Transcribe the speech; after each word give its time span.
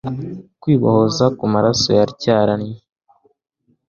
Kwibohoza 0.61 1.25
kumaraso 1.37 1.89
ya 1.97 2.05
Tyarannyi 2.21 2.73